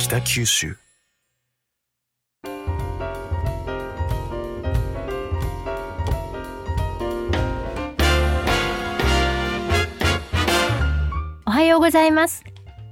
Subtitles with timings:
[0.00, 0.78] 北九州。
[11.44, 12.42] おはようございます。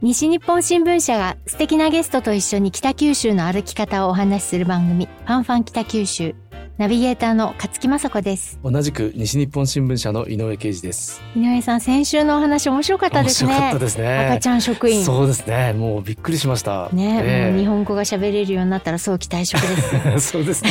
[0.03, 6.35] 西日本新聞社が素敵なゲストと一緒に北九州の歩き方をお話しする番組ファンファン北九州。
[6.79, 11.21] ナビゲーターの勝木雅子です同じく西日本新聞社の井上啓二です。
[11.35, 14.27] 井上さん先週のお話面白かったですね面白かったですね。
[14.29, 15.73] 赤ちゃん職員そうですね。
[15.73, 16.89] もうびっくりしました。
[16.93, 20.71] ね、ええもう日本語が喋れるようになったら早期退職です そうですね。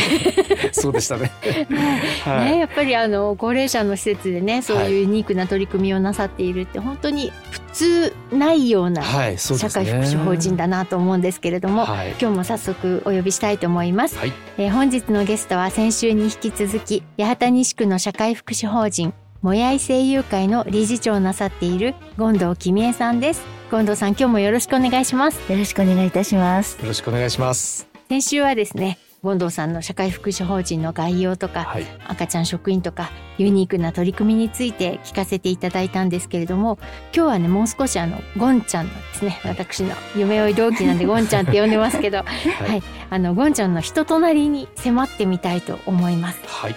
[0.72, 1.30] そうでしたね。
[2.24, 2.52] はい。
[2.54, 9.04] ね、やっぱりあの高齢者の施設でねそういうユニークな取り組みをなさっているって本当に普通ないような。
[9.04, 12.16] 社会福祉法人だなと思うんですけれども、はい。
[12.18, 14.32] 今日も早速お呼びしたいと思います、はい。
[14.58, 26.80] えー本日のゲストは先週に引き続き八幡西区の社会福祉法人もやい声優会の理事長をなさっている権藤君江さんです権藤さん今日もよろしくお願いしますよろしくお願いいたします。
[26.80, 27.88] よろしくお願いします。
[28.10, 31.86] 先週はですね権藤さんの社会福祉法人の概要とか、はい。
[32.08, 36.80] 赤ちゃん職員とかユニークな取り組みについて聞かせていただいたんですけれども
[37.14, 46.40] 今日はねもう少しあのゴンちゃんのですね私の夢追い同期なんで ゴンちゃんって呼んでますけど、はい、あのゴンちゃんの人となりに迫ってみたいと思います。
[46.46, 46.76] はい。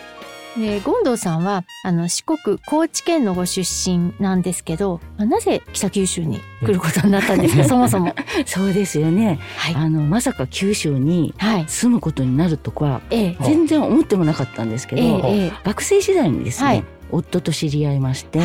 [0.58, 7.64] で権藤さんはあの四国高知県のご出身なんですけどなぜ北九州に来ることになったんですか？
[7.68, 8.14] そもそも。
[8.46, 9.38] そうですよね。
[9.56, 11.64] はい、あのまさか九州にはい。
[11.68, 13.36] 住むことになるとかええ。
[13.42, 16.84] 全然思ってもなかったんですけど、えええ学生時代にですね、はい。
[17.12, 18.40] 夫と知り合いまして、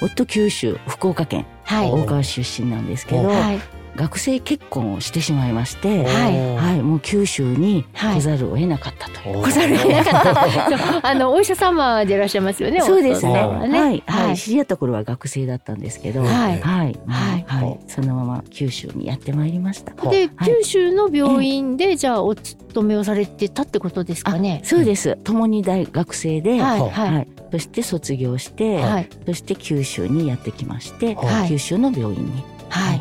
[0.00, 1.90] 夫九州福岡県はい。
[1.90, 3.60] 大川出身なんですけど、はい。
[3.96, 6.56] 学生結婚をしてしまいまして、はい。
[6.56, 8.16] はい、もう九州にはい。
[8.16, 9.76] 来ざるを得なかった来ざる
[11.02, 12.80] あのお医者様でいらっしゃいますよね。
[12.80, 13.32] そうですね。
[13.32, 14.36] 夫さんははい、は、はいい。
[14.36, 19.92] 知り合った頃は学生だったんですけど、はいはい、はいはい、そのまま九州にやってまいりました。
[20.10, 24.60] で、はい九州の病院で、じゃあお勤めをされてたってことですかね。
[24.64, 25.16] そうです。
[25.24, 32.42] 共に大学生で、はいははいそして卒業して、はいそして九州にやってきまして、はい九州の病院に。
[32.68, 32.98] はい。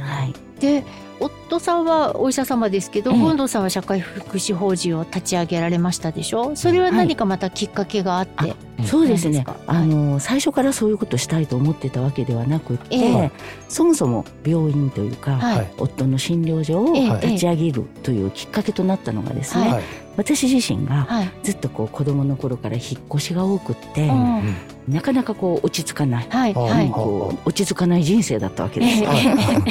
[0.00, 0.60] はい。
[0.60, 0.84] で、
[1.24, 6.54] 夫さんはお医者様ですけど、ええ近藤さんは社会福祉法人を立ち上げられましたでしょ？
[6.56, 8.50] それは何かまたきっかけがあって。
[8.50, 8.54] うん
[8.84, 9.72] そうですね何ですか？
[9.72, 13.30] あの最初からそういうことしたいと思ってたわけではなくって、ええ
[13.68, 19.82] そもそも病院というか、はいはい夫の診療所をええ立ち上げるというきっかけとなったのがですね、はいはい。
[20.16, 21.30] 私自身がはい。
[21.42, 24.56] ずっとこう子供の頃から引っ越しが多くって、うんうん
[24.88, 26.26] なかなかこう落ち着かない。
[26.28, 26.52] はい。
[26.52, 26.90] はい。
[26.90, 29.10] こう落ち着かない人生だったわけですよ。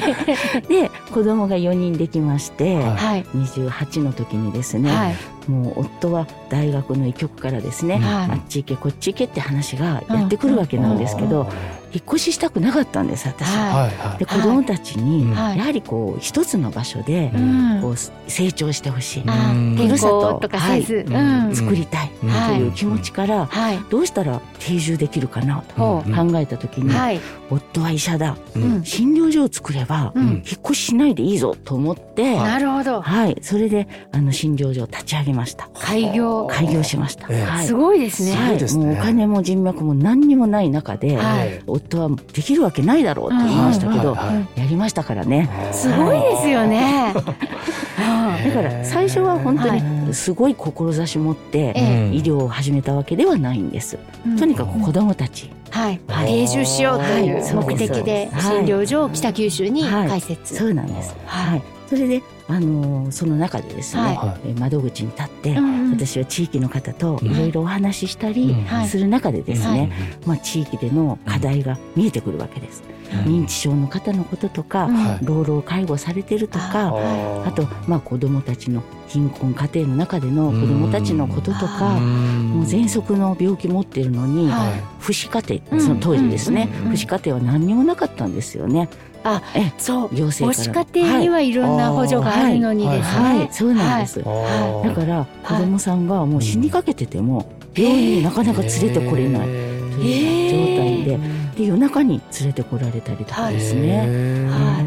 [0.67, 3.25] で子供が4人できまして、はいはい。
[3.35, 5.15] 28の時にですね、はい。
[5.47, 11.47] もう夫は大学の医局からですね、はいあっち行けこっち行けって話がやってくるわけなんですけど、
[11.93, 13.47] 引っ越ししたくなかったんです私。
[13.47, 14.17] ははいはい。
[14.19, 15.57] で子供たちに、はい。
[15.57, 17.31] やはりこう一つの場所で。
[17.81, 17.95] こう
[18.29, 20.07] 成長してほしい、あうんー、健康
[20.39, 21.05] とかせず。
[21.09, 21.47] はい。
[21.47, 21.55] うん。
[21.55, 22.09] 作りたい。
[22.21, 23.79] とはいいう気持ちから、はい。
[23.89, 27.19] どうしたら定住できるかなと考えた時に、はい。
[27.49, 28.37] 夫は医者だ。
[28.83, 30.23] 診療所を作れば、うん。
[30.23, 33.01] 引っ越ししないでいいぞと思って、なるほど。
[33.01, 35.69] はい、それであの診療所を立ち上げました。
[35.73, 36.47] 開業。
[36.47, 37.27] 開業しました。
[37.29, 37.41] ええ。
[37.43, 38.31] はい、すごいですね。
[38.31, 38.85] はいすごいですね。
[38.85, 44.59] もうお金も人脈も何にもない中で、はい夫はできるわけないだろうと言いましたけど、はいはいはい。
[44.59, 45.49] やりましたからね。
[45.71, 47.13] すごいですよね。
[47.13, 52.15] だから最初は本当にすごい志持ってええ。
[52.15, 53.97] 医療を始めたわけではないんです。
[54.37, 57.53] とにかく子どもたち、はい、定住しようというはい。
[57.53, 58.65] 目的ではい。
[58.65, 60.09] 診療所を北九州にはい。
[60.09, 60.55] 開設。
[60.55, 61.15] そうなんです。
[61.25, 61.61] ははいい、
[61.95, 65.55] それであのーその中でですね、はえー窓口に立って、
[65.91, 68.55] 私は地域の方といろいろお話ししたり
[68.87, 69.89] する中でですね、はい。
[70.25, 72.83] まあ、地域での課題が見えてくるわけです。
[73.25, 73.43] うん。
[73.43, 74.89] 認知症の方のこととか、
[75.23, 85.77] 老老介護されてるとか、ああと、まあ、子どもたちの貧困家庭の中での子どもたちのこととか、もう喘息の病気持ってるのに、はい父子家うん。
[85.77, 88.89] 庭その当時ですね、うんうん父子家庭は何にもなかったんですよね。
[89.23, 90.15] あえそう。
[90.15, 90.85] 行政母から。
[90.85, 93.23] 子家庭にはいろんな補助があるのにですね。
[93.23, 93.49] はい、はい。
[93.51, 94.19] そうなんです。
[94.19, 99.53] はだから子供さんがもう死にかけてても病院になかなか連れてこれないと
[100.01, 101.19] いう状態で
[101.57, 104.81] で夜中に連れてこられたりとかですね、は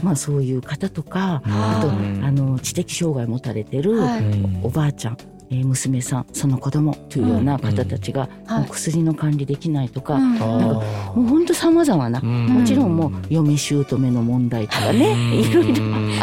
[0.00, 0.04] い。
[0.04, 4.22] まあ、そういう方とかああとうんあの知的障害持たれてるはい。
[4.62, 5.18] おばあちゃん
[5.50, 10.22] えー娘さんその子供というような方たちが、う薬の管理できないとか、うん。
[10.22, 10.74] あなんか
[11.14, 12.46] もう本当さまざまな、うん。
[12.46, 15.74] もちろんもう嫁姑の問題とかね、 いろいろ。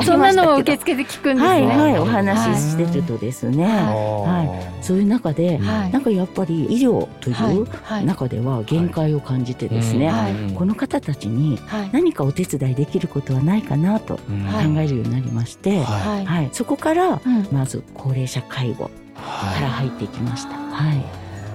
[0.03, 1.67] そんなのを受付で聞くんですはいね。
[1.67, 4.83] はいお話ししてるとですね、はい。
[4.83, 5.91] そういう中で、はい。
[5.91, 7.57] なんかやっぱり医療といはい。
[7.57, 8.05] うはい。
[8.05, 10.53] 中では限界を感じてですね、はい。
[10.53, 11.89] この方たちにはい。
[11.91, 16.25] 何かお手伝いできることはないかなと考はいえるようになりまして、ははい。
[16.25, 17.47] はい、そこからうん。
[17.51, 18.89] まず高齢者介護
[19.21, 20.51] から入っていきました。
[20.55, 21.03] はい、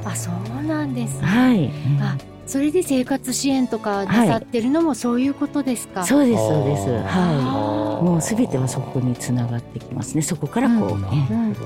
[0.04, 1.26] あそうなんですね。
[1.26, 1.70] はい、
[2.00, 2.16] あ
[2.46, 6.04] それで生活支援とかなさってるのもそういうことですか？
[6.04, 6.88] そうですそうです。
[6.88, 10.22] はい、もうすべてはそこにつながってきますね。
[10.22, 11.04] そこからこう、うん。
[11.04, 11.56] えうん。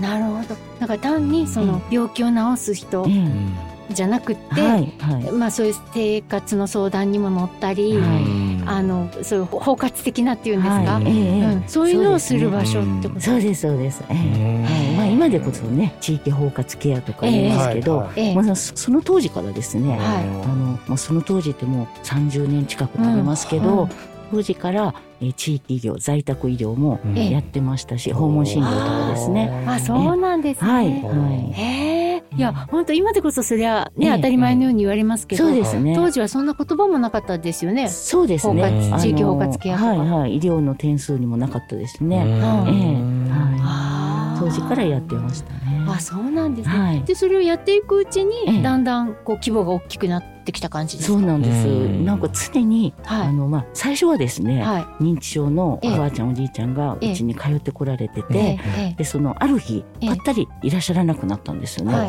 [0.00, 0.56] えはなるほど。
[0.80, 3.18] だから単にその病気を治す人い、
[3.90, 4.92] えじゃなくって、えはい。
[4.98, 5.32] はい。
[5.32, 14.04] まあそういう生活の相談にも乗ったり、はいあのそういう包括的なっていうんですか、うん、そういうのをする場所そうですねってことそうですそうです。
[14.08, 14.64] ええ。
[14.64, 18.34] はい、まあ今でこそね地域包括ケアとか言いますけど、はいはいええ。
[18.34, 19.98] まあそその当時からですね、はい。
[19.98, 23.90] あのまあその当時ってもう30年近くなりますけど、うん。
[24.32, 27.30] 当時からえー地域医療在宅医療もええ。
[27.30, 29.64] やってましたし、訪問診療とかですね。
[29.66, 30.70] あそうなんですね。
[30.70, 31.02] はい。
[31.02, 32.05] はい。
[32.36, 35.94] いや本当今でこそそりゃね、ええ当たり前のように言われますけど、ね。
[35.96, 37.88] 当時はそんな言葉もなかったですよね。
[37.88, 38.92] そうですね。
[39.00, 40.36] 地域包括ケアはいはい。
[40.36, 42.18] 医療の点数にもなかったですね。
[42.18, 44.38] はい。
[44.38, 45.86] 当時からやってましたね。
[45.88, 46.78] あそうなんですね。
[46.78, 51.18] はいでそれをやっていくうちえにえだんだんこう規模が大きくなってきた感じですか？
[51.18, 51.68] そうなんです。
[51.68, 52.04] うん。
[52.04, 53.28] なんか常に、はい。
[53.28, 55.04] あのまあ最初はですね、はい。
[55.04, 55.94] 認知症のええ。
[55.94, 58.58] おばあちゃんおじいちゃんがうええちに通ってこられてて、ええ。
[58.92, 60.08] えでそのある日ええ。
[60.08, 61.94] ぱったりいらっしゃらなくなったんですよね。
[61.94, 62.06] は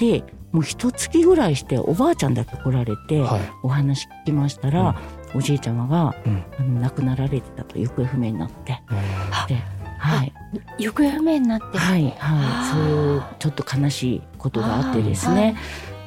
[0.00, 3.40] でもう一月ぐらいしておばあちゃんだけ来られて、はい。
[3.62, 4.96] お話聞きましたら、
[5.34, 6.42] おじいちゃまが、うん。
[6.58, 8.80] あの亡くなられてたと行方不明になって。
[9.46, 9.56] で
[9.98, 10.32] はい。
[10.78, 11.76] 行方不明になって。
[11.76, 12.72] はいはい。
[12.72, 15.54] そういうちょっと悲しいことがあってですね、はい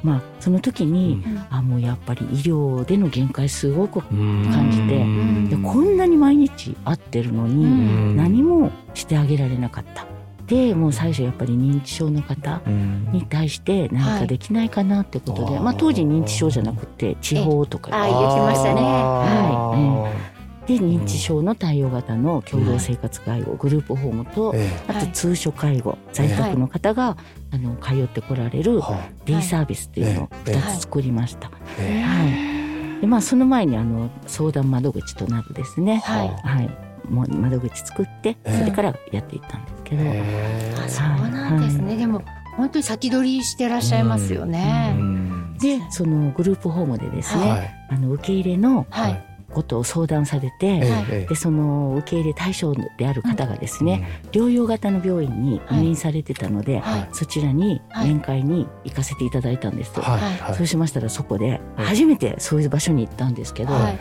[0.04, 1.46] まあその時に、うん。
[1.50, 8.18] あもうやっぱり医療での限界すごく感じてこんなに毎日会ってるのに、うん。
[8.18, 10.06] 何もしてあげられなかった。
[10.48, 18.82] でもう最初やっぱり認知症の方に対して何かできないかなってことで、はいまあ、当時認知症じゃなくて地方とかあ言ってましたね。
[18.82, 20.31] はい
[20.80, 25.08] で認知症の対応型の共同生活介護グループホームとえあはい。
[25.08, 27.18] と通所介護在宅の方が
[27.52, 28.80] あの通ってこられる
[29.26, 30.56] デイサービスっていうのをええ。
[30.56, 31.50] 2つ作りました。
[31.50, 33.02] はい。
[33.02, 36.70] でまあ、その前にあの相談窓口となるですね、はいはい、
[37.10, 38.60] もう窓口作ってええ。
[38.60, 41.98] それからやっていったんですけど、えあそうなんですね。
[41.98, 42.22] でも
[42.58, 44.96] 本当に先取りしてらっしゃいますよね。
[44.98, 45.58] うん。
[45.60, 47.88] でそのグループホームでですね、はい。
[47.90, 51.06] あの受け入れのはいことを相談されて、えはい。
[51.10, 57.10] えでその受け入れ対象である方がですね、療養型の病院に入院されてたので、はい。
[57.12, 60.22] そちらにはい面会に行かせていただいたんです、はい。
[60.22, 60.56] はい。
[60.56, 61.86] そうしましたらそこではい。
[61.88, 64.00] 初めてそういう場所に行ったんですけど、はい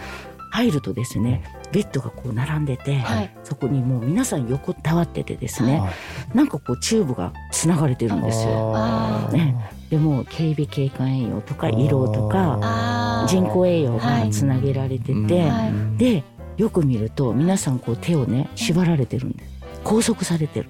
[0.50, 1.43] 入るとですね
[1.73, 3.37] ベッドがこう並んでて、はい。
[3.44, 6.37] そこにもう皆さん横たわっててですね、はい。
[6.37, 9.29] なんかこうチューブがつながれてるんですよ。
[9.32, 9.55] ね。
[9.88, 15.99] でも警備警官栄養とか胃ろうとか人工栄養はいがつなげられてて、はい。
[15.99, 16.25] で
[16.56, 19.50] よく見ると皆さんこう手をね縛られてるんです。
[19.85, 20.69] 拘束されてる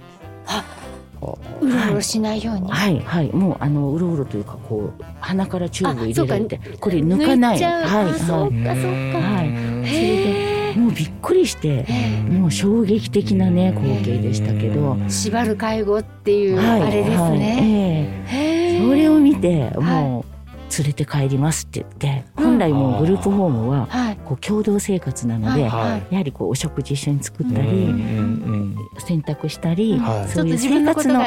[1.61, 2.71] うろうろしないように。
[2.71, 3.01] はい。
[3.01, 3.31] はい。
[3.33, 7.63] もうあのうろうろというかこう鼻からチューブ入れられてあこれ抜かない。
[7.63, 8.41] はいあそう。
[8.43, 8.51] はい。
[8.65, 9.29] かそうか。
[9.29, 9.87] はい。
[9.87, 14.97] へそれでもうびっくりしてえもう衝撃的なね光景でしたけど。
[15.09, 16.83] 縛る介護っていうはい。
[16.83, 17.39] あれですはい。
[17.39, 18.25] ね。
[18.31, 18.37] え。
[18.37, 18.85] へー。
[18.85, 20.30] えそれを見てもう
[20.79, 24.17] 連れて帰りますって言って本来もうグループホームははい。
[24.25, 31.21] こう共同生活なのでやはりこうお食事一緒に作ったうりん洗濯したりそういう生活の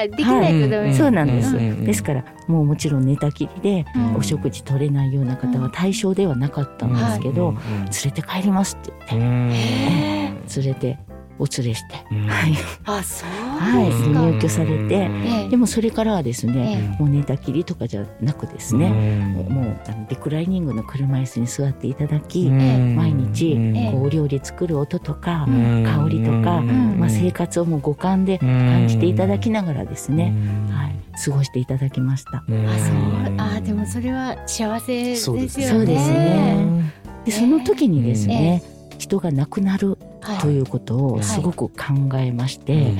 [0.93, 1.57] そうなんです。
[1.57, 4.15] うんですからもうもちろん寝たきりでうん。
[4.15, 10.99] お食事取れないような方は対象ではなかったんですけど連れて帰りますって言って連れて
[11.39, 12.05] お連れして。
[12.11, 12.27] うん。
[12.27, 12.53] はい。
[12.85, 13.29] あそう。
[13.29, 13.91] はい。
[14.09, 14.95] 入居されて。
[14.95, 15.49] ええ。
[15.49, 25.83] でもそれからはですねえもう寝たきりとかじゃなくですねもうあのリクライニングの車椅子に座っていただき毎日ええこうお料理作る音とかうん。
[25.83, 26.97] 香りとかん。
[26.99, 30.33] まあ生活をもう五感で感じていただきながらですね
[30.69, 30.95] はい。
[31.23, 32.37] 過ごしていただきました。
[32.37, 33.35] あそう。
[33.37, 35.47] あでもそれは幸せですよね。
[35.47, 36.91] そうですね。
[37.25, 38.63] でその時にですね
[38.97, 40.02] 人が亡くなるはい
[40.41, 41.73] ということをすごく考
[42.15, 42.95] えまして、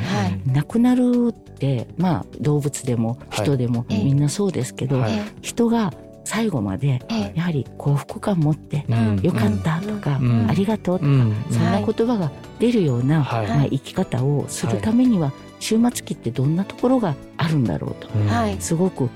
[0.46, 4.04] 亡くなるってまあ動物でも人でもええ。
[4.04, 5.14] みんなそうですけど、はい。
[5.14, 5.94] え人が
[6.26, 7.34] 最後までええ。
[7.36, 9.20] やはり幸福感持ってうん。
[9.22, 10.48] よかったとか、うん。
[10.50, 11.36] ありがとうとか、うん。
[11.50, 13.48] そんな言葉が出るような、はい。
[13.48, 18.10] まあ、生き方をするためには、終末期ってどんなところがあるんだろうと
[18.60, 19.12] すごく考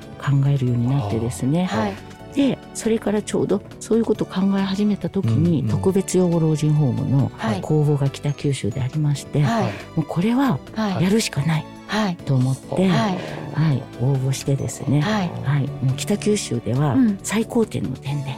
[0.47, 1.93] えるようになってですね、はい
[2.37, 5.71] でそれからちょうどそういうことを考え始めた時に、うんうん。
[5.71, 7.61] 特別養護老人ホームのはい。
[7.61, 9.63] 公募が北九州でありまして、はい。
[9.95, 11.03] もうこれははい。
[11.03, 12.15] やるしかないはい。
[12.15, 13.17] と思って、はい。
[13.53, 15.31] はい、応募してですね、はい。
[15.43, 17.19] はい、もう北九州ではうん。
[17.23, 18.35] 最高点の点で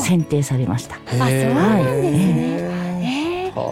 [0.00, 0.96] 選定されました。
[0.96, 1.52] あそうなんですね。
[1.52, 2.77] へえー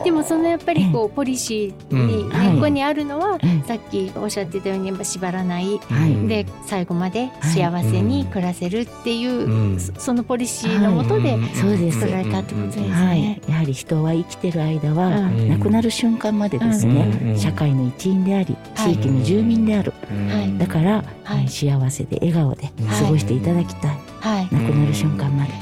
[0.04, 2.30] でもそのやっぱりこうポリシーにうん。
[2.30, 3.62] 根っこにあるのはうん。
[3.62, 5.78] さっきおっしゃってたように縛らない。
[5.78, 6.28] はい。
[6.28, 9.80] で最後まで幸せに暮らせるっていう、うん。
[9.80, 12.88] そそのポリシーのもとでうんそうです作られたってことですね。
[12.90, 15.48] はい、やはり人は生きてる間は、うん。
[15.48, 17.38] 亡くなる瞬間までですね、うん。
[17.38, 18.94] 社会の一員でありはい。
[18.94, 19.92] 地域の住民である、
[20.28, 20.58] はい。
[20.58, 21.15] だから、はい
[21.48, 25.52] 幸せで笑顔で過ごしていただきたい、はい、亡くなる瞬間まで。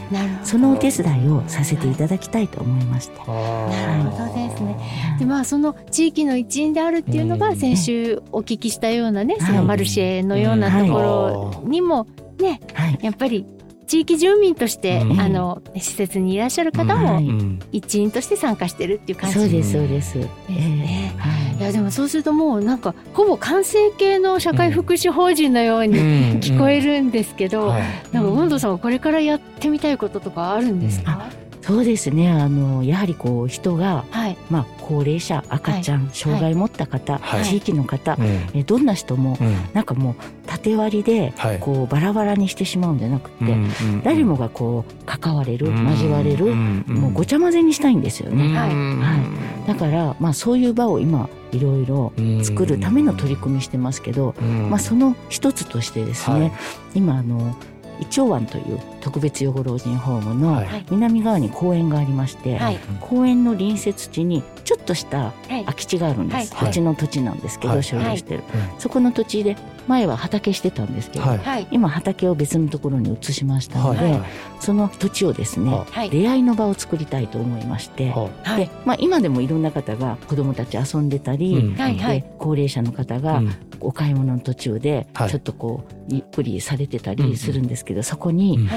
[0.42, 5.16] そのお手伝いをさせていただきたいと思いまして、なるほどですね。
[5.18, 12.06] でまあその地域の一員であるっていうのが先週お聞きしたようなね、そのマルシェのようなところにも
[12.40, 13.46] ねはい、やっぱり
[13.86, 15.20] 地域住民として、うん。
[15.20, 17.28] あの施設にいらっしゃる方もはい。
[17.72, 19.38] 一員として参加してるっていう感じ。
[19.38, 20.12] そうでですそうです。
[20.12, 20.18] す
[20.48, 21.12] えね。
[21.16, 21.18] え。
[21.20, 25.96] はいいやでもそうするともうなんかほぼ完成形の社会福祉法人のように
[26.40, 27.82] 聞こえるんですけど、はい。
[28.12, 31.30] なんか温度さんはこれからやってみたいこととかあるんですか？
[31.62, 32.30] そうですね。
[32.30, 34.36] あのやはりこう人がはい。
[34.50, 37.44] まあ高齢者、赤ちゃん、障害持った方、はい。
[37.44, 38.26] 地域の方、うん。
[38.52, 39.56] えどんな人もうん。
[39.72, 40.14] なんかもう
[40.46, 41.58] 縦割りではい。
[41.60, 48.54] こうバラバラにしてしまうんじゃなくて、うん誰もがこう関われる、うん交われる、うんもうごちゃ混ぜにしたいんですよね。
[48.54, 48.68] はい。
[48.68, 49.68] はい。
[49.68, 54.70] だからまあそういう場を今いろいろ作るための取り組みしてますけど、うん。
[54.70, 56.52] まあその一つとしてですね、はい。
[56.94, 57.56] 今あの
[58.00, 62.78] イチョウ湾という特別養護老人ホームの南側に公園がありまして、はい。
[63.00, 65.64] 公園の隣接地にちょっとしたはい。
[65.64, 66.68] 空き地があるんです、はい。
[66.68, 67.82] 土地の土地なんですけど、はい。
[67.84, 71.38] 所有してる、うんそこの土地で前は畑してたんですけど、はい。
[71.38, 71.66] はい。
[71.70, 74.22] 今畑を別のところに移しましたので、はい。
[74.60, 76.10] その土地をですね、ははい。
[76.10, 78.66] 出会いの場を作りたいと思いまして、ははい。
[78.66, 81.74] でまあ、今でもいろんな方が子どもたち遊んでたり、うん。
[81.74, 85.30] で高齢者の方がうんお買い物の途中ではい。
[85.30, 88.68] ちょっとこうゆっくりされてたりするんですけど、そこに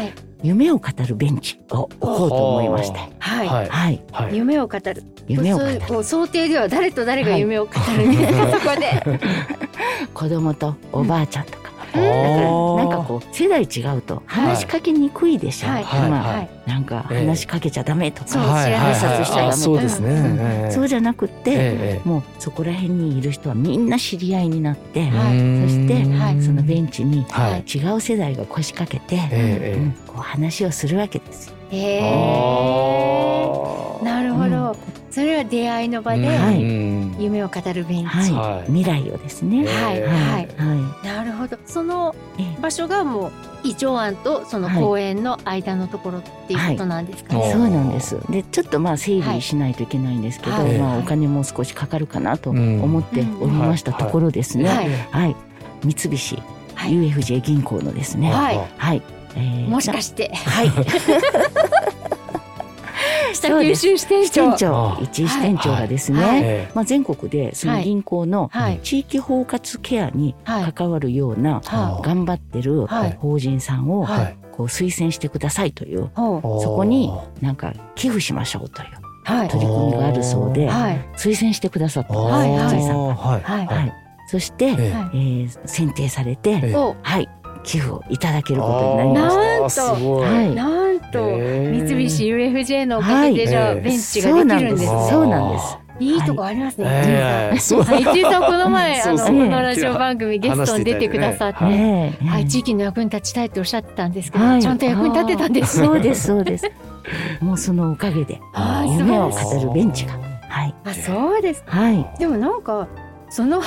[0.44, 3.70] 夢を語るベンチを置こうと思いまして、はい、はい。
[3.70, 4.38] はい、はい。
[4.38, 5.04] 夢を語る。
[5.28, 6.04] 夢を語る。
[6.04, 9.20] 想定では誰と誰が夢を語るんですか、そこで。
[10.14, 12.78] 子供とおばあちゃんとか、あだからー。
[12.78, 15.84] なんかこう世代違うと話しかけにくいでしょ、はい。
[15.84, 16.50] はいまあはい。
[16.66, 17.26] なんかええ。
[17.26, 20.10] 話しかけちゃダメとか、そうはい知らない挨拶しちゃダメあそうですね。
[20.10, 20.16] うん。
[20.40, 20.72] ええ。
[20.72, 22.08] そうじゃなくって、ええ。
[22.08, 25.38] もうそこら辺にいる人はみんな知り合いになって、はい。
[25.64, 26.42] そしてはい。
[26.42, 27.64] そのベンチにはい。
[27.66, 29.80] 違う世代が腰掛けて、ええ。
[29.80, 29.92] うん。
[30.08, 31.56] こう話をするわけですよ。
[31.72, 32.02] え。
[34.04, 34.76] なるほど。
[35.18, 36.28] それは出会いの場で
[37.18, 38.06] 夢を語るベンチ。
[38.06, 39.64] はい、はい未来をですね。
[39.64, 41.58] えはいえはいはなるほど。
[41.66, 42.16] その
[42.62, 43.32] 場所がもう
[43.64, 47.40] イチョウアンとその公園の間のところっていうことなんですかね。
[47.40, 48.16] はいそうなんです。
[48.30, 54.70] で、ちょっとまあ整理しないといけないんですけど、はいまあお金も少しかかるかなとうん思っておりましたところですね。
[54.70, 54.76] は
[55.20, 55.36] はいい。
[55.96, 56.44] 三菱
[56.76, 58.32] はい UFJ 銀行のですね。
[58.32, 59.02] はいはい。
[59.36, 60.72] えーもしかしてはい。
[63.42, 64.58] 北九州支店支店長。
[64.58, 66.42] 長、一位支店長がですね、はい。
[66.44, 68.80] えまあ全国でその銀行のはい。
[68.84, 70.74] 地域包括ケアにはい。
[70.74, 73.18] 関わるようなは頑張ってるはい。
[73.20, 74.06] 法人さんを
[74.52, 76.42] こう推薦してくださいというそ
[76.76, 78.90] こになんか寄付しましょうという
[79.24, 79.48] はい。
[79.50, 81.06] 取り組みがあるそうではい。
[81.16, 83.16] 推薦してくださった藤井さんが。
[83.16, 83.38] は
[83.86, 83.94] い。
[84.30, 86.56] そして、えはいえー選定されて、
[87.02, 87.30] はい
[87.68, 90.16] 寄付をいただけることになりましなんと。
[90.16, 90.56] はい。
[90.56, 91.38] なんと。
[91.38, 94.34] 三菱 UFJ のおかげでじゃあはいベンチた。
[94.34, 95.10] ができるんですそうね。
[95.10, 95.78] そうなんです。
[96.00, 96.86] いいとこありますね。
[96.86, 102.18] はい、 一井さんこの前あのこのラジオ番組ゲストに出てくださって、ね。
[102.24, 104.62] えはい、地域の役に立ちたいっておっしゃってたんですけど、はい。
[104.62, 105.88] ちゃんと役に立ってたんですね。
[105.88, 106.72] そうですそうです。
[107.42, 108.40] もうそのおかげで
[108.88, 110.14] 夢を語るベンチが。
[110.48, 110.76] はい。
[110.86, 111.64] あ、そうです。
[111.66, 112.88] はい、でもなんか
[113.30, 113.60] その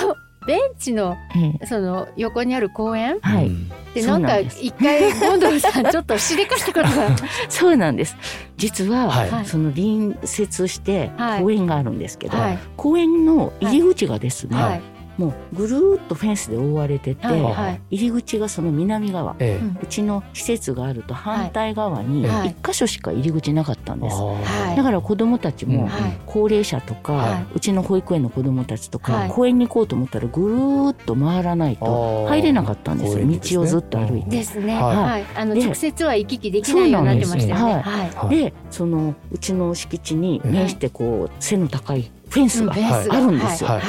[0.47, 3.19] ベンチのええその横にある公園？
[3.21, 3.69] はい、うん。
[3.95, 7.17] でなんか一回近藤さんちょっとしでかしたことが。
[7.49, 8.17] そうなんです。
[8.57, 9.31] 実は、はい。
[9.31, 9.47] はい。
[9.47, 11.43] その隣接してはい。
[11.43, 12.59] 公園があるんですけど、はい。
[12.77, 14.81] 公園の入り口がですね、はい
[15.21, 17.81] もうぐるーっとフェンスで覆われてて、はいははい。
[17.91, 19.37] 入り口がその南側。
[19.39, 19.79] ええ。
[19.83, 22.49] うちの施設があると反対側にはい。
[22.49, 24.77] 一箇所しか入り口なかったんです、はい。
[24.77, 25.91] だから子どもたちも
[26.25, 29.29] 高齢者とか、はうちの保育園の子どもたちとか、はい。
[29.29, 33.27] 公園に行こうと思ったらぐるーっと回らないと入れなかったんですよ。
[33.27, 34.31] 道をずっと歩いて。
[34.31, 34.75] ですね。
[34.81, 34.97] はい。
[34.97, 35.25] はい。
[35.35, 37.73] あので直接は行き来できないようになってましたよね。
[37.75, 37.83] はい。
[37.83, 38.37] はい。
[38.37, 42.75] でそのうちの敷地に面してこう背の高いフェンスがうん。
[42.75, 43.15] フェンスが。
[43.17, 43.69] あるんですよ。
[43.69, 43.81] はい。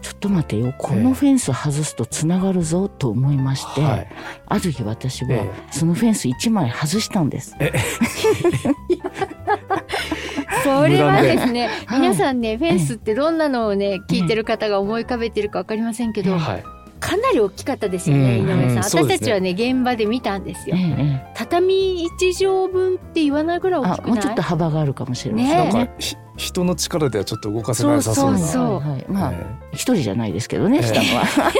[0.00, 0.74] はいちょっと待てよ。
[0.78, 4.08] このフェンス外すとつながるぞと思いまして、はい。
[4.46, 7.54] ある日私はえそのフェンス1枚外したんです。
[10.64, 12.00] それはですね、はい。
[12.00, 16.64] 皆さんね、フェンスってどんなのをね、聞いてる方が思い浮かべてるかわかりませんけど、はい
[17.00, 18.74] かなり大きかったですよね、井うん。
[18.74, 19.02] 上さん。
[19.04, 20.76] 私たちはね、現場で見たんですよ。
[21.34, 24.10] 畳一畳分って言わないぐらい大きくない？
[24.10, 25.48] もうちょっと幅があるかもしれません。
[25.48, 28.38] ねなんかひ人の力ではちょっと動かせなさそうな。
[28.38, 28.90] そうそうはい。
[28.90, 29.04] はい。
[29.08, 30.82] まあえ一人じゃないですけどねええ。
[30.84, 31.52] したのは。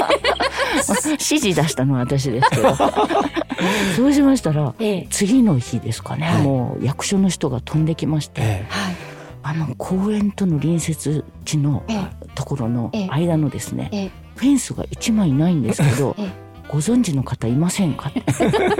[1.10, 2.74] 指示出したのは私ですけど。
[3.96, 5.06] そうしましたらええ。
[5.10, 6.42] 次の日ですかね、はい。
[6.42, 8.64] もう役所の人が飛んできまして。
[9.42, 12.26] あの公園との隣接地のええ。
[12.34, 13.08] ところのええ。
[13.08, 18.12] 間のですね、ええフェンスが一枚ないんですけど、ええご存知の方いませんか？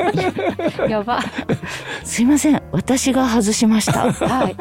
[0.89, 1.21] やば。
[2.05, 4.13] すいません私が外しました。
[4.15, 4.57] はい。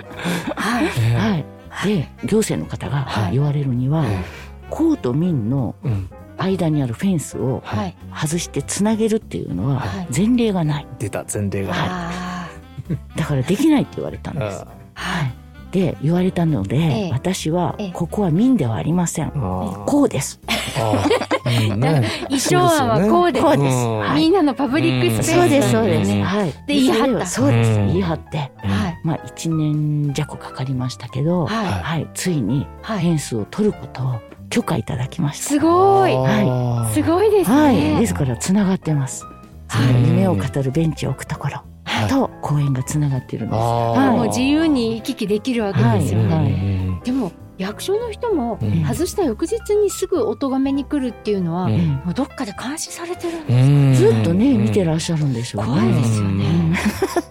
[0.55, 0.85] はい。
[0.99, 4.23] えはい、で行政の方がはい言われるには、え
[4.71, 7.95] 公と民のうん間にあるフェンスをはい。
[8.15, 12.47] 外してつなげるっていうのははい前例がない出た前例がないあ
[13.15, 14.65] だからできないって言われたんです。
[14.65, 14.67] あ。
[14.95, 15.33] はい。
[15.71, 19.31] で言われたので、ええ私はええここは民ではありません。
[19.31, 20.39] こうです。
[20.77, 23.45] あーうんね衣装案はこうです。
[23.45, 26.11] こうんはいみんなのパブリックスペースそうですそうです。
[26.11, 26.51] うんはい。
[26.51, 27.71] で言い張ったそうです。
[27.71, 28.99] うん言い張って、はい。
[29.03, 31.65] まあ一年弱かかりましたけど、はい。
[31.67, 33.01] はい、ついにはい。
[33.01, 35.49] フェンスを取ることを許可いただきました。
[35.49, 36.15] すごい。
[36.15, 37.99] あーすごいですはい、ね。
[37.99, 39.23] ですからつながってます。
[39.23, 41.68] はい夢を語るベンチを置くところはい
[42.07, 43.59] と公園がつながっているんです。
[43.59, 44.17] はい。
[44.17, 47.01] もう自由に行き来できるわけですよね。
[47.03, 48.83] でも役所の人もうん。
[48.85, 52.01] 外した翌日にすぐお咎めに来るっていうのは、うん。
[52.15, 54.13] どっかで監視されてるんうですん。
[54.15, 54.61] ずっとね、うん。
[54.63, 55.69] 見てらっしゃるんでしょうね。
[55.69, 56.45] 怖いですよね。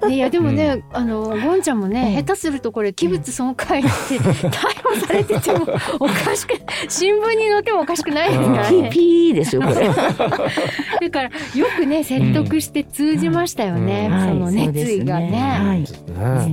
[0.02, 0.08] うん。
[0.10, 2.24] ねいやでもね、あのゴンちゃんもね、うん。
[2.24, 5.66] 下手するとこれ器物損壊って逮捕されてても
[5.98, 6.54] おかしく
[6.88, 8.90] 新聞に載ってもおかしくないですからピーね。
[8.90, 9.88] ピーですよこれ。
[9.88, 11.30] だからよ
[11.76, 14.20] くね説得して通じましたよね、うん。
[14.20, 15.30] その熱意がはい。
[15.30, 15.84] ね。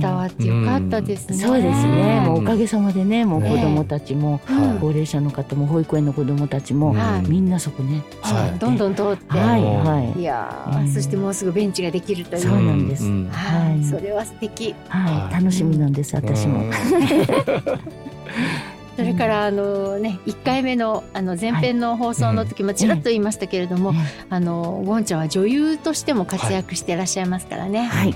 [0.00, 1.36] わってよかったですね。
[1.36, 2.22] そうですね。
[2.26, 7.28] もうおかげさまでね、もうね子供たちも、うん高齢者の方も保育園の子供たちも、はい。
[7.28, 8.02] みんなそこね。
[8.20, 8.58] はい。
[8.58, 10.20] どんどん通って、はいうんはい。
[10.20, 10.92] いやー、うん。
[10.92, 12.42] そしてもうすぐベンチができるという。
[12.42, 13.04] そうなんです。
[13.04, 13.84] んはい、はい。
[13.84, 14.74] それは素敵。
[14.88, 15.34] はい、はい。
[15.34, 16.64] 楽しみなんです私も。
[16.64, 16.72] うん。
[18.96, 23.98] それからあのね1回目のあの前編の放送の時もちらっと言いましたけれども、ね
[24.30, 27.84] あのゴンちゃんは女優としても活躍していらっしゃいますからね。
[27.84, 28.14] はい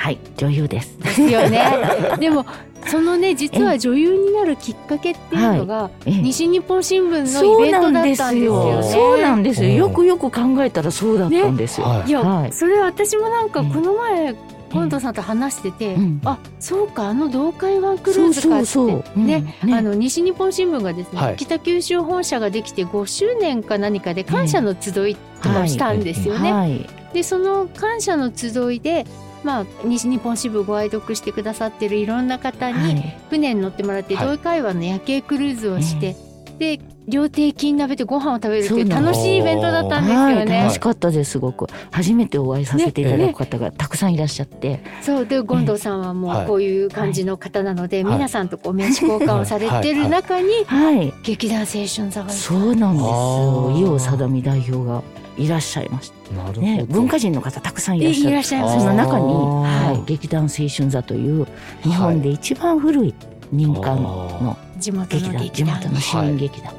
[0.00, 0.14] はい。
[0.14, 0.98] はい女優です。
[0.98, 1.62] ですよね。
[2.18, 2.46] でも
[2.86, 8.54] そのね実は女優になるきっかけっていうのが、ええ西日本新聞のイベントだったんですすよ。
[8.54, 8.82] よね。
[8.82, 9.70] そうなんですよ。
[9.70, 11.86] うんよくよく考えたらそうだったんですよ。
[11.86, 14.34] はいいや、はいそれ私もなんかうんこの前
[14.72, 26.52] ゴンドさんと話してて、うんあそうかあの東海湾クルーズかってねねあの西日本新聞がですね、はい北九州本社ができて5周年か何かで感謝の集いとかをしたんですよね。
[26.52, 26.86] はい。
[27.12, 29.04] でその感謝の集いで
[29.42, 33.18] まあ、西日本支部ご愛読してくださってるいろんな方にはい。
[33.30, 34.24] 船に乗ってもらってはい。
[34.26, 36.14] 東海湾の夜景クルーズをして、
[36.58, 40.58] で料亭金鍋でご飯を食べるっていう楽しいイベントだったんですはい、よね。
[40.60, 41.66] 楽しかったですすごく。
[41.90, 46.44] 初めてお会いさせていただく方がたくさんいらっしゃって、そうで権藤さんはもはい。
[46.44, 48.14] うこういう感じの方なので、はい。
[48.14, 55.02] 皆さんとこう名刺交換をされてる中にはい劇団青春座がそうなんですあー伊予貞美代表が
[55.40, 56.34] いらっしゃいました。
[56.34, 56.60] なるほど。
[56.60, 58.78] ね文化人の方たくさんいらっしゃいらっしゃいます。
[58.80, 61.46] その中に、はい、劇団青春座という
[61.82, 63.14] 日本で一番古い
[63.50, 65.32] 民間の地元劇団。
[65.32, 66.74] 地の劇団元の市民劇団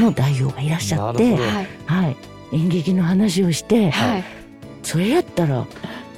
[0.00, 2.16] の代表がいらっしゃって、はいはい、
[2.52, 4.24] 演劇の話をして、はい。
[4.82, 5.66] それやったら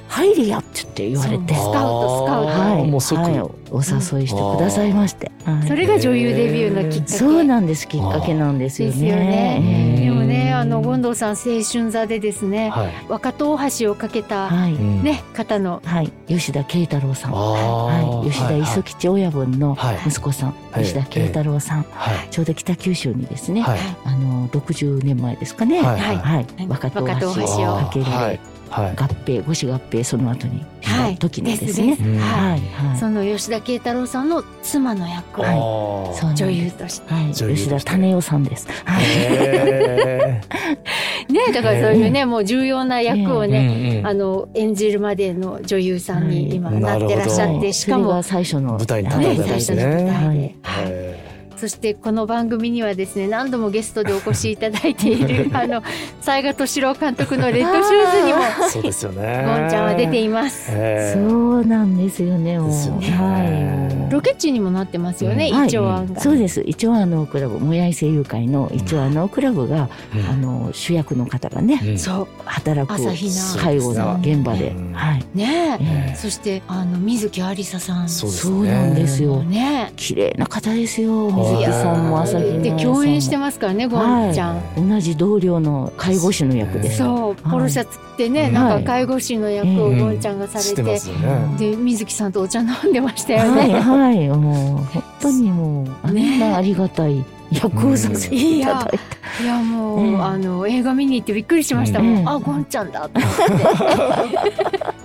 [0.09, 1.55] 入りやって言って言われて。
[1.55, 2.49] スカウトスカウト。
[2.49, 3.21] はい、もう即。
[3.21, 3.41] はい、
[3.71, 5.69] お誘いしてくださいまして、はい。
[5.69, 7.13] それが女優デビューのきっかけ。
[7.13, 8.95] そうなんですきっかけなんですよね。
[8.95, 9.97] ですよね。
[9.99, 12.93] ええでもねあの権藤さん青春座でですねはい。
[13.09, 15.03] 若戸大橋をかけたはい、うん。
[15.03, 15.83] ね方の。
[15.85, 19.99] はい、吉田慶太郎さん、あはい、ー吉田磯吉親分のはい。
[20.07, 22.29] 息子さん、はい吉田慶太郎さん、はい。
[22.31, 23.79] ちょうど北九州にですね、はい。
[24.05, 26.01] あの60年前ですかね、はい。
[26.01, 26.47] はい、はい。
[26.69, 28.91] 若戸大橋橋ををかけられ、はいはい。
[28.97, 31.15] 合併五子合併その後にしはい。
[31.15, 31.97] た時のですね。
[32.01, 32.19] うん。
[32.19, 32.61] はい。
[32.61, 37.13] はいその吉田慶太郎さんの妻の役をはい女優として。
[37.15, 38.67] はい、吉田種代さんです。
[38.85, 39.05] はい。
[39.05, 40.41] へ
[41.29, 49.31] ねだからそういうねもう重要な役をーね、あの演じるまでの女優さんに今はいなってらっしゃってしかもそれが最初の舞台に立たね。
[49.31, 49.61] れたんで。
[49.61, 50.57] すね。
[50.63, 51.34] はい
[51.65, 55.83] そしてこの番組にはですね何度もゲストでお越しいただいている あの
[56.21, 59.45] 雑賀敏郎監督の「レッドシューズ」にもーそうですよね。
[59.47, 60.71] ゴンちゃんは出ています。
[60.71, 62.59] へーそうなんですよね。
[62.59, 64.13] もうですよねはい。
[64.13, 66.21] ロケ地にもなってますよね、はいイチョウアンが。
[66.21, 66.63] そうです。
[66.67, 75.25] 一応あのクラブ、もやい声優会の一応あのクラブが、うんあの主役の方がね、うんそう働く朝日奈介護の現場で、うんはい。
[75.35, 79.43] ねえ、ええそしてあの水木有沙さんそうなんですよ。
[79.43, 81.29] ね綺麗な方ですよ。
[81.29, 84.89] はい水木さんも朝日奈でさんも共演してますからねゴンちゃん。
[84.89, 86.99] 同じ同僚の介護士の役です。
[86.99, 88.53] そうポロシャツってね、はい。
[88.53, 91.57] なんか介護士の役をゴンちゃんがされて、ますよね。
[91.59, 93.81] で水木さんとお茶飲んでましたよはいね。
[93.81, 98.99] はいもう本当にもうあんなありがたい役をさせていただい
[99.39, 105.04] て、いやもう、うんあの映画見に行ってびっくりしましたもん、うんあゴンちゃんだと思って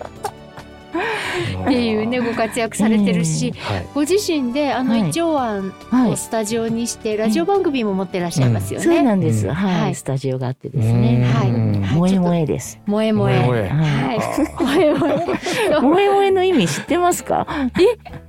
[1.63, 3.85] っていうねご活躍されてるし、はい。
[3.93, 5.09] ご自身であのはい。
[5.09, 8.85] 一応案はスタジオにして、ラジオ番組も持ってらっしゃいますよね。
[8.85, 9.53] そうなんです、うん。
[9.53, 9.95] はい、はい。
[9.95, 11.51] スタジオがあってですね、はい。
[11.89, 13.37] 萌え萌えです、萌え萌え。
[13.39, 14.17] ははい。
[14.17, 14.19] い。
[14.19, 15.75] 萌え萌え。
[15.77, 17.47] 萌え萌えの意味知ってますか？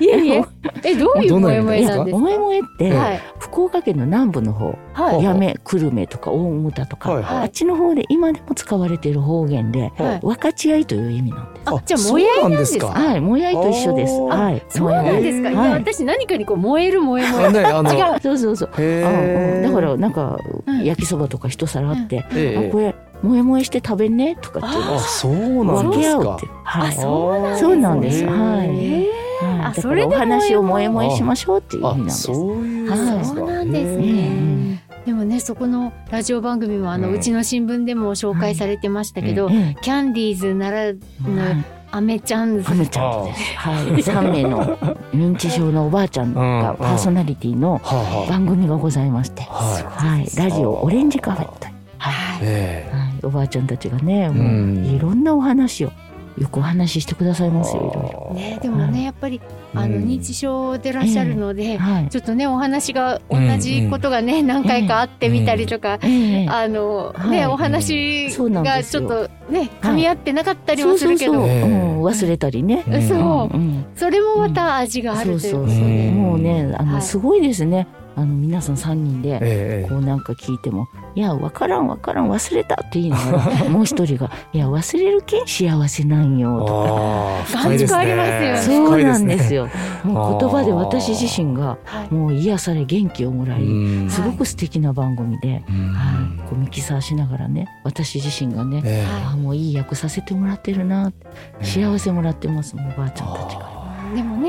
[0.00, 0.44] いえいえ。
[0.84, 2.18] えどういう萌え萌えなんですか？
[2.18, 3.20] 萌え萌えって、はい。
[3.38, 5.22] 福岡県の南部の方はい。
[5.22, 10.20] 八女久留米とか大牟田とか、あっちの方で今でも使われている方言で、はい。
[10.22, 11.62] 分かち合いという意味なんです。
[11.66, 12.86] あじゃあ萌えなんですか？
[12.88, 14.12] はい、萌え合いと一緒です。
[14.20, 15.50] はい、そうなんですか？
[15.50, 15.52] い。
[15.52, 15.72] やはい。
[15.72, 17.46] 私何かにこう燃える燃え燃え。
[17.46, 18.20] 違う。
[18.22, 18.68] そうそうそう。
[19.62, 22.68] だからなんかうん焼きそばとか一皿あって、ええ。
[22.68, 24.76] あこれ萌え萌えして食べんねとかって。
[24.76, 25.32] いうのあそう
[25.64, 26.22] なん分ですか？
[26.22, 26.46] け合うって。
[26.64, 26.92] はあい。
[26.92, 27.60] そうなんですね。
[27.60, 28.24] そうなんです。
[28.24, 28.68] はい。
[28.68, 29.06] へ
[29.42, 29.60] はい。
[29.66, 32.22] あそれで話を萌え萌えしましょうっていう意味なんあです。
[32.24, 32.56] そう
[33.46, 34.28] なんですうね。
[34.28, 40.92] んでもねそこのラジオ番組もあの、ううんちの新聞でも紹介されてましたけど、えキャンディーズならえ
[41.26, 41.56] ぬはい
[41.92, 43.42] アメちゃんズハムちゃんです。
[43.56, 44.02] はい。
[44.02, 44.76] 三名の
[45.12, 47.80] 認知症のおばあちゃんがパーソナリティの
[48.28, 50.28] 番組がございまして、あはいはい。
[50.36, 51.72] ラジオオレンジカフェという。
[51.98, 52.46] はい。
[52.90, 55.92] はいおばあちゃんたちがね、もうんういろんなお話を
[56.38, 57.90] よくお話ししてくださいますよ。
[57.92, 58.34] いろいろ。
[58.34, 59.40] ねでもねやっぱり
[59.74, 60.04] あのうん。
[60.04, 62.08] 認知症でいらっしゃるので、はい。
[62.08, 66.48] ちょっとねお話が同じことがね、何回かあってみたりとか、ええ。
[66.48, 67.30] あの、はい。
[67.30, 72.84] ねお話がちょっとね噛み合ってなかったりもするけど、忘れたりね。
[72.88, 73.02] うん。
[73.08, 73.56] そう。
[73.56, 77.02] うんそれもまた味があるということで、そうそうそう、うんもうね、あの、はい。
[77.02, 77.86] すごいですね。
[78.16, 79.38] あの皆さん三人で。
[79.40, 86.72] ええこうなんか聞いても「いやわからんわからん忘れた」って言いながら もう一人が「いや忘れるけん幸せなんよ」とか。
[87.60, 89.60] あ ありますよそうなんですよ。
[89.60, 89.68] よ。
[90.04, 92.14] もう言葉で私自身がはい。
[92.14, 94.10] もう癒され元気をもらい、うん。
[94.10, 95.92] すごく素敵な番組で、うん。
[95.92, 99.10] はい、こうミキサーしながらね私自身がね、ええ。
[99.24, 101.12] はああもういい役させてもらってるな
[101.62, 103.66] 幸せもらってますもんおばあちゃんたちが。
[103.66, 103.79] あでも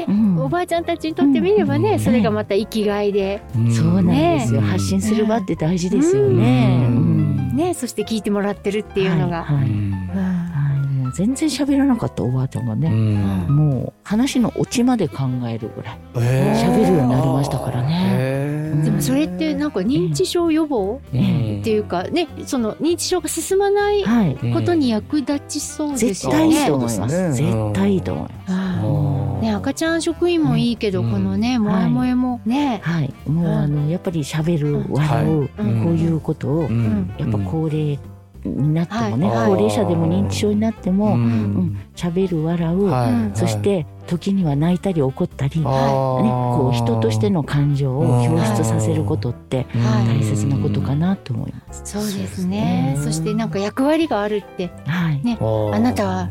[0.07, 0.39] ね、うん。
[0.39, 6.87] おばあちゃんたちにとってみればね、うんそれがまた生きがいで、ーそうなんですよ、ね発信する場って大事ですよね。
[7.53, 9.67] ねそして聞いてもらってるっていうのが、はいはい。
[9.67, 10.00] う
[11.13, 13.55] 全然喋らなかったおばあちゃんがうね、ん。
[13.55, 15.99] もう話のオチまで考えるぐらい。
[16.17, 18.07] ええ喋るようになりましたからね。
[18.11, 21.01] ええでもそれってなんか認知症予防？
[21.13, 21.59] うん。
[21.61, 24.53] っていうかねその認知症が進まないはい。
[24.53, 26.37] ことに役立ちそうです絶よね。
[26.37, 27.33] 対いいと思います。
[27.33, 28.53] 絶対いいと思います。
[28.85, 29.41] うん。
[29.41, 31.11] ね赤ちゃん職員もいいけど、うん。
[31.11, 33.13] このねん萌え萌えもね、はい。
[33.29, 35.83] もうあのやっぱり喋る笑う、うん。
[35.83, 37.13] こういうことを、うん。
[37.17, 37.99] やっぱ高齢
[38.43, 39.47] になってもね、はい。
[39.49, 50.19] 高齢者でも認知症になっても、ううんん喋る笑う、そして時には泣いたり怒ったり、ね、こう人としての感情を表出させることってはい。
[50.19, 51.81] 大切なことかなと思います。
[51.85, 52.95] そうですね。
[52.97, 55.21] うんそしてなんか役割があるってはい。
[55.23, 56.29] ねああなたは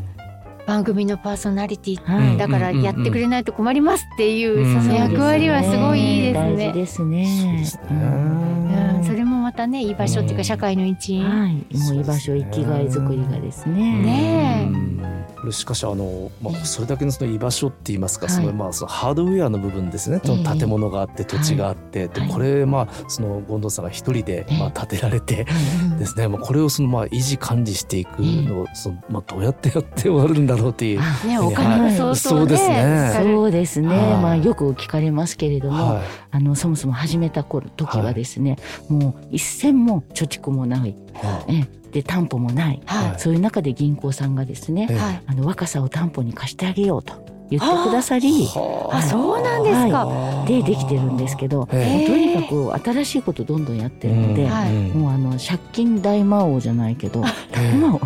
[0.67, 2.37] 番組のパーソナリティはい。
[2.37, 4.81] だからやってくれないと困りますっていううん。
[4.81, 6.73] その役割はすごいいいです大事ね。
[6.73, 7.25] ですね。
[7.41, 7.83] そうですね。
[7.91, 11.23] うんそれもまたね居場所っていうか社会の一員。
[11.23, 14.01] はい、もう居場所生きがい作りがですね。
[14.01, 14.61] ね。
[14.63, 14.65] え。
[14.65, 15.01] うん。
[15.39, 18.35] これしかしあの、まあ、それだけのその居場所って言いますか、はい。
[18.35, 22.29] そのまあそのハードウェアの部分ですね、その建物があって土地があって、ではい。
[22.29, 24.59] これまあその権藤さんが一人でええ。
[24.59, 25.47] まあ建てられて
[25.83, 30.99] うんですね、まあこれをそのまあ維持管理していくのをそのまあどうやってやって終わるんだろうっていう。
[31.01, 32.15] あねお金も相当ね。
[32.15, 33.11] そうですね。
[33.13, 33.97] そうですね、はい。
[34.21, 38.57] まあよく聞かれますけれども、はあのそもそも始めた頃時はですね、
[38.91, 40.95] もう一銭も貯蓄もない、い。
[41.13, 41.67] はえ。
[41.91, 43.19] で担保もない、はい。
[43.19, 44.97] そういう中で銀行さんがですね、ええ。
[44.97, 49.01] はいあの若さを担保に貸してあげようと言ってくださりはあ。
[49.01, 52.07] そうなんですか、あでできてるんですけど、ええ。
[52.07, 52.41] とにか
[52.81, 54.71] く新しいことどんどんやってるので、はい。
[54.71, 57.99] もうあの借金大魔王じゃないけどえ魔王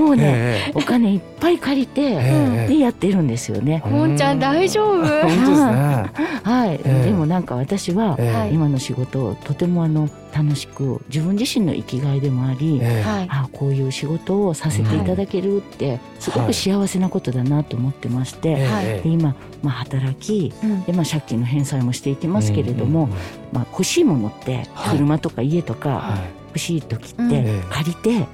[0.00, 0.24] もうね、
[0.68, 3.82] えお金いっぱい借りて、えでやってるんですよね。
[3.86, 4.16] もん。
[4.16, 4.98] ちゃん大丈夫？
[4.98, 6.10] 本当ですね。
[6.42, 7.04] はい、ええ。
[7.06, 8.18] でもなんか私は、
[8.52, 13.02] 今の仕事をとてもあの楽しく自分自身の生きがいでもあり、ええ。
[13.02, 13.26] はい。
[13.30, 19.02] あこういう仕事をさせていただけるってすごく幸せなことだなと思ってまして、えはい。
[19.04, 20.84] 今、まあ、働きうん。
[20.84, 23.16] で、まあ、借金の返済もしていきますけれども、うんうん
[23.52, 24.96] まあ、欲しいものってはい。
[24.96, 27.26] 車とか家とかは欲しい時うん。
[27.26, 27.62] ってええ。
[27.70, 28.26] 借りて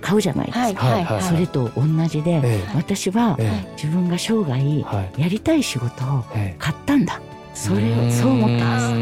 [0.00, 0.74] 買うじゃないですか、はい。
[0.74, 1.04] はい。
[1.04, 1.22] はい。
[1.22, 2.60] それと同じで、ええ。
[2.74, 5.22] 私はえ自分が生涯はい。
[5.22, 6.56] やりたい仕事をええ。
[6.58, 7.20] 買ったんだ。
[7.54, 8.88] それをそう思ってます。
[8.88, 8.92] す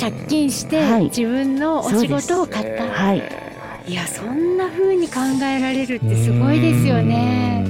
[0.00, 1.04] 借金してはい。
[1.04, 3.22] 自分のお仕事を買った、はい。
[3.86, 7.66] いやそんな風に考えられるってすごいですよね。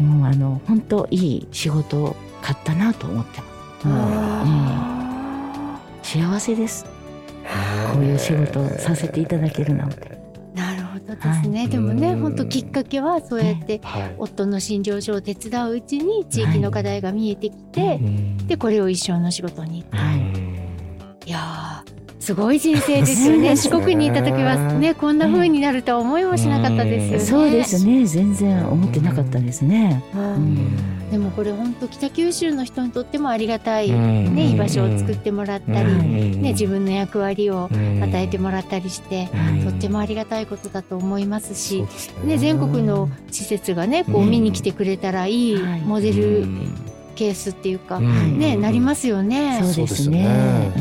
[0.00, 3.46] もうあの本当いい仕事を買ったなと思ってま
[3.80, 3.86] す。
[3.86, 6.84] もうあ幸せです。
[7.92, 10.18] こういう仕事をさせていただけるなんて。
[10.54, 11.68] ーなるほどですね、はい。
[11.68, 14.14] でもねうん本当きっかけはそうやってはい。
[14.18, 18.36] 夫の診療所を手伝ううちに地域の課題が見えてきて、うん。
[18.46, 20.29] でこれを一生の仕事にはい
[21.26, 23.56] いやーすごい人生ですよね。
[23.56, 27.24] 四国にいた時はねこんな風になるとは思いもしなかったですよね。
[27.24, 28.06] そうですね。
[28.06, 30.04] 全然思ってなかったですね。
[31.10, 34.34] でもこれ本当北九州の人にとってもありがたい、うん。
[34.34, 36.42] ね、居場所を作ってもらったり、うん。
[36.42, 41.82] ね、自分の役割を与与えてもらったりして、はいとってもありがたいことだと思いますし、
[42.24, 42.36] ね。
[42.36, 44.30] ね、全国の施設がねこううん。
[44.30, 46.46] 見に来てくれたらいいモデル
[47.14, 49.60] ケースっていうか、ね、なりますよね。
[49.62, 50.72] そうですね。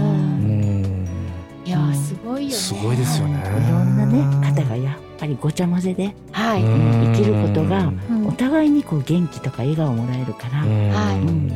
[2.39, 2.56] ごいよね。
[2.56, 3.36] すごいですよね。
[3.36, 8.28] はいいろんなね方がやっぱりごちゃ混ぜではい、生きることがうん。
[8.28, 10.60] お互いにこう元気とか笑顔をもらえるから。
[10.60, 11.19] はい。
[11.19, 11.52] うん。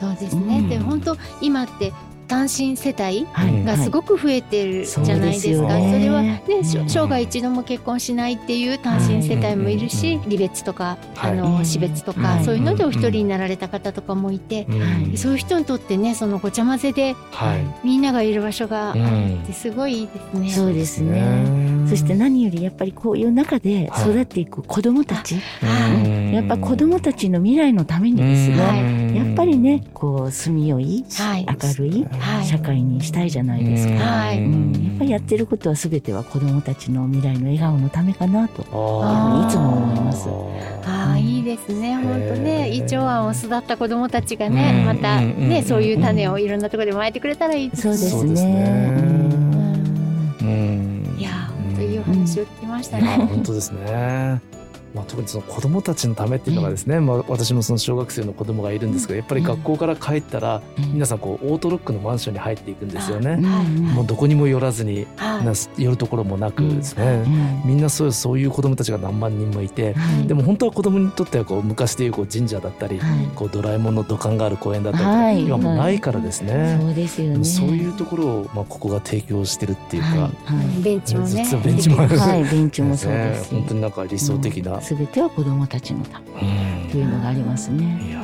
[0.00, 0.58] そうですね。
[0.58, 0.68] うん。
[0.68, 1.92] で本当今って
[2.28, 3.64] 単身世帯はい。
[3.64, 5.14] がすごく増えてるじゃないですか。
[5.14, 5.92] そうですよね。
[5.92, 6.42] それはね、
[6.86, 11.36] 生涯一度も結婚しないっていう単身世帯もいるし、離別とか、あはい。
[11.36, 12.44] の死別とか、はい。
[12.44, 15.16] そういうのでお一人になられた方とかもいて、うん。
[15.16, 17.86] そういう人にとってね、そのごちゃ混ぜではい。
[17.86, 20.50] みんながいる場所があってすごいいいですね。
[20.50, 21.86] そうですね。
[21.88, 24.10] そして何よりやっぱりこういう中ではい。
[24.10, 26.32] 育っていく子どもたち、はいうん。
[26.32, 29.16] やっぱ子どもたちの未来のためにですね、はい。
[29.16, 31.46] やっぱりねこう住みよいはい。
[31.48, 33.94] 明るいはい社会にしたいじゃないですか。
[33.94, 34.42] はい。
[34.42, 34.72] うん。
[34.72, 38.64] やっぱりやってることは全ては子どもたちの未来の笑顔のためかなと。
[38.70, 39.48] あー。
[39.48, 40.28] いつも思います。
[40.88, 41.96] ああいいですね。
[41.96, 44.86] 本当ね胃腸案を育った子どもたちがねうん。
[44.86, 45.48] またうん。
[45.48, 48.52] ねそういう種をいろんなところでまいてくれたらいいですそうですね。
[48.52, 48.92] ね。
[50.40, 50.46] うん。
[50.46, 51.16] うん。
[51.18, 53.04] いやー本当いいお話を聞きましたね。
[53.28, 54.40] 本当ですね。
[54.94, 63.36] まあ、特にその子供たちのためっていうのがですね、まあ、私もその小学生の子供がいるんですけどやっぱり学校から帰ったら皆さんこうオートロックのマンションに入っていくんですよね。
[63.36, 65.06] もうどこにも寄らずに
[65.76, 67.24] 寄るところもなくですね、
[67.64, 69.94] みんなそういうそういう子供たちが何万人もいて
[70.26, 73.26] でも本当は子供にとってはこう昔でいうこう神社だったり、はい。
[73.34, 75.42] こうドラえもんの土管がある公園だったりはい。
[75.42, 77.44] 今もうないからですね、そうですよね。
[77.44, 80.20] そういうところをまあここが提供してるっていうか、はい。
[80.20, 80.28] は
[80.78, 80.82] い。
[80.82, 81.44] ベンチもね。
[81.44, 88.16] 実はベンチもはい、ベンチもそうですし、本当になんか理想的な、すべては子どもたちのたというのがありますね。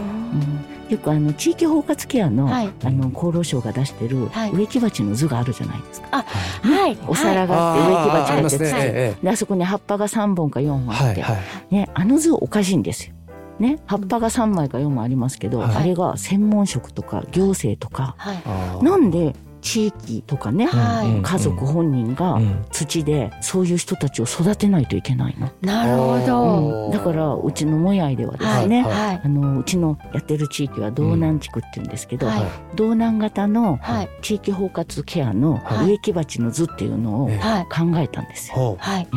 [0.88, 2.70] よくあの地域包括ケアの,、はい。
[2.84, 4.52] あの厚労省が出してるはい。
[4.52, 6.22] 植木鉢の図があるじゃないですか。
[6.22, 6.96] はい。
[7.06, 8.82] お皿があって植木鉢があって、ありますね、はい。
[8.86, 11.74] えであそこに葉っぱが3本か4え本あって、はいはい。
[11.74, 13.14] ね、あの図おかしいんですよ。
[13.58, 15.76] ね、葉っぱが3枚か4枚ありますけど、はい。
[15.76, 18.84] あれが専門職とか行政とか、はい。
[18.84, 25.50] なんで地域とかね、はいうん家族本人がうん土でそういう人たちを育てないといけないの。
[25.62, 26.86] なるほど。
[26.86, 29.20] うんだからうちのもやいではですね、はいはい。
[29.24, 32.42] あのうちのやってる地域は道南地区って言うんですけど、はい
[32.76, 34.08] 道南型のはい。
[34.20, 37.30] 地域包括ケアのはい植木鉢の図っていうのを。
[37.70, 38.54] 考えたんですよ。
[38.54, 39.08] ほはい。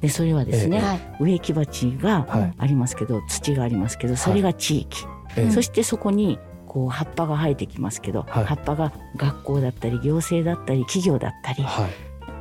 [0.00, 1.00] でそれはですね、はい。
[1.18, 5.06] 植木鉢がはいありますけど土がありますけどそれが地域、
[5.50, 6.38] そしてそこに
[6.76, 8.44] こう葉っぱが生えてきますけど、はい。
[8.44, 11.90] 葉っぱが学校だったり行政だったり企業だったりはい。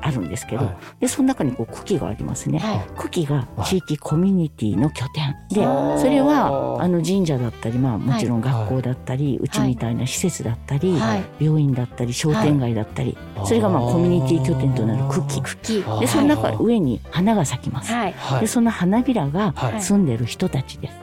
[0.01, 0.75] あるんですけど、はい。
[0.99, 2.59] でその中にこう茎がありますね。
[2.59, 2.85] はい。
[2.97, 5.37] 茎が地域コミュニティの拠点。
[5.49, 5.63] で
[6.01, 11.23] それはあの神社だったり、まあ、もちろん学校だったり、うちはいみたいな施設だったり、はい。
[11.39, 15.41] 病院だったり商店街だったり、それがまあコミュニティ拠点となる茎。
[15.41, 15.81] 茎。
[16.01, 17.93] でその中上に花が咲きます、
[18.41, 19.81] でその花びらがはい。
[19.81, 20.93] 住んでる人たちです、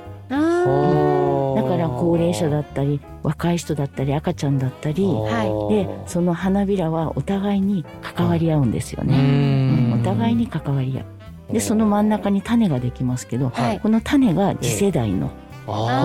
[1.62, 5.74] だから高齢者だったり若い人だったり赤ちゃんだったりはい。
[5.74, 10.00] でその花びらはお互いに関わり合うんですようね、うん。
[10.00, 11.52] ん互いに関わり合う。
[11.52, 13.80] でその真ん中に種ができますけど、はい。
[13.80, 15.30] この種が次世代の
[15.66, 16.02] あ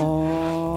[0.00, 0.25] 子供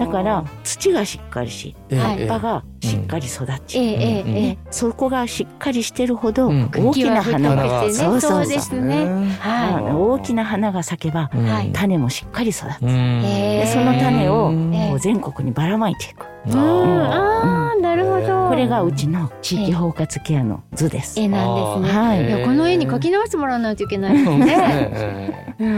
[0.00, 6.70] だから土がしっかりしはい葉っぱがしっかり育ち、ええそこがしっかりしてるほどうん。
[6.74, 8.80] 大きな花が、ねそうそうそう。
[8.80, 16.24] 大きな花が咲けばはい種もしっかり育つ、でその種を全国にばらまいていく。
[16.24, 16.29] い。
[16.46, 18.48] うん、ああ、なるほど。
[18.48, 21.20] これがうちの地域包括ケアの図です。
[21.20, 22.00] 絵なんですね。
[22.00, 24.38] はいいやこの絵に描き直してもらわないといけないですね。
[24.46, 25.72] ねうんう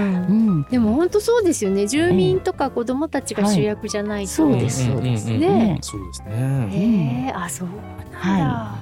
[0.60, 1.86] ん、でも本当そうですよね。
[1.86, 4.30] 住民とか子供たちが主役じゃないと。
[4.30, 6.68] そうですそうですんんんねそうですね。
[6.70, 8.78] へえ、あ、そうなんだ。、は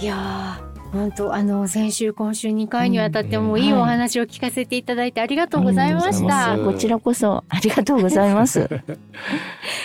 [0.00, 0.68] いやー。
[0.92, 6.56] 本当あの先週今週2回にわたってもういいお話を聞かせていただいてありがとうございました。
[6.58, 8.68] こちらこそありがとうございます。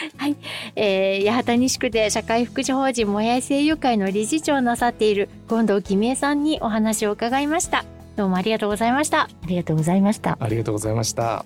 [0.76, 7.86] えー、八幡西区で社会福祉法人もやい聖友会の理事長をなさっている権頭喜美惠さんにお話を伺いました。
[8.16, 9.22] どうもありがとうございました。
[9.22, 10.38] ありがとうございました。
[10.40, 11.46] ありがとうございました。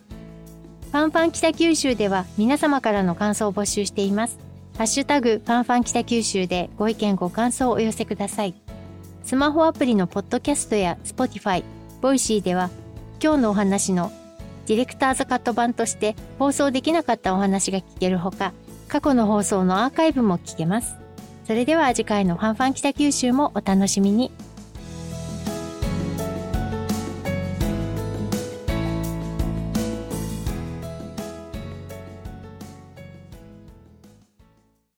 [0.91, 4.37] ファンファン北九州では皆様からの感想を募集しています。
[4.77, 8.55] ハッシュタグファンファン北九州でご意見ご感想をお寄せください。
[9.23, 11.63] スマホアプリのポッドキャストや Spotify、
[12.01, 12.69] ボイシーでは
[13.21, 14.11] 今日のお話の
[14.67, 18.53] ディレクターズカット版として放送できなかったお話が聞けるほか、
[18.87, 20.97] 過去の放送のアーカイブも聞けます。
[21.45, 24.31] それでは次回のファンファン北九州もお楽しみに。